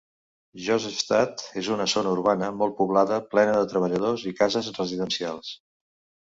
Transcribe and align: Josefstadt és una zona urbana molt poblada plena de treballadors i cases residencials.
Josefstadt 0.67 1.43
és 1.61 1.69
una 1.75 1.85
zona 1.93 2.13
urbana 2.17 2.49
molt 2.63 2.73
poblada 2.79 3.19
plena 3.35 3.53
de 3.59 3.69
treballadors 3.75 4.25
i 4.33 4.35
cases 4.41 4.73
residencials. 4.81 5.55